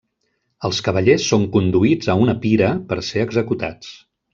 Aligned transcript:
Els 0.69 0.79
cavallers 0.87 1.27
són 1.33 1.45
conduïts 1.57 2.13
a 2.15 2.19
una 2.25 2.37
pira 2.49 2.75
per 2.91 3.03
ser 3.15 3.27
executats. 3.31 3.99